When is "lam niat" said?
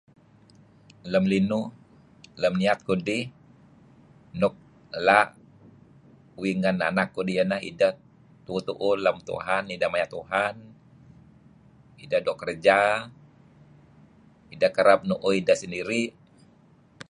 2.41-2.79